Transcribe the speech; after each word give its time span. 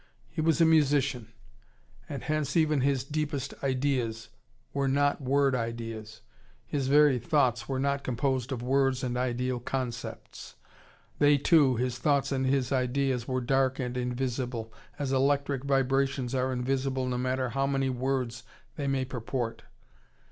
He 0.31 0.41
was 0.41 0.59
a 0.59 0.65
musician. 0.65 1.27
And 2.09 2.23
hence 2.23 2.57
even 2.57 2.81
his 2.81 3.03
deepest 3.03 3.53
ideas: 3.63 4.29
were 4.73 4.87
not 4.87 5.21
word 5.21 5.53
ideas, 5.53 6.21
his 6.65 6.87
very 6.87 7.19
thoughts 7.19 7.69
were 7.69 7.79
not 7.79 8.03
composed 8.03 8.51
of 8.51 8.63
words 8.63 9.03
and 9.03 9.15
ideal 9.15 9.59
concepts. 9.59 10.55
They 11.19 11.37
too, 11.37 11.75
his 11.75 11.99
thoughts 11.99 12.31
and 12.31 12.47
his 12.47 12.71
ideas, 12.71 13.27
were 13.27 13.41
dark 13.41 13.77
and 13.77 13.95
invisible, 13.95 14.73
as 14.97 15.11
electric 15.11 15.65
vibrations 15.65 16.33
are 16.33 16.51
invisible 16.51 17.05
no 17.05 17.19
matter 17.19 17.49
how 17.49 17.67
many 17.67 17.91
words 17.91 18.41
they 18.77 18.87
may 18.87 19.05
purport. 19.05 19.65